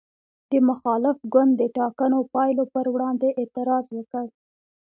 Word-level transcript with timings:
د 0.49 0.51
مخالف 0.69 1.17
ګوند 1.33 1.51
د 1.57 1.63
ټاکنو 1.77 2.19
پایلو 2.33 2.63
پر 2.73 2.85
وړاندې 2.93 3.29
اعتراض 3.39 3.85
وکړ. 3.97 4.25